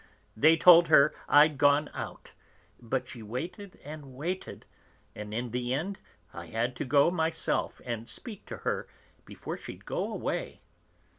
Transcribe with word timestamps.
They 0.35 0.57
told 0.57 0.87
her 0.87 1.13
I'd 1.29 1.59
gone 1.59 1.91
out, 1.93 2.33
but 2.79 3.07
she 3.07 3.21
waited 3.21 3.79
and 3.85 4.15
waited, 4.15 4.65
and 5.13 5.31
in 5.31 5.51
the 5.51 5.75
end 5.75 5.99
I 6.33 6.47
had 6.47 6.75
to 6.77 6.85
go 6.85 7.11
myself 7.11 7.79
and 7.85 8.09
speak 8.09 8.47
to 8.47 8.57
her, 8.65 8.87
before 9.25 9.57
she'd 9.57 9.85
go 9.85 10.11
away. 10.11 10.61